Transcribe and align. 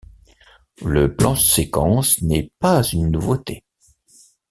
Le 0.83 1.15
plan-séquence 1.15 2.23
n’est 2.23 2.51
pas 2.59 2.81
une 2.81 3.11
nouveauté. 3.11 3.63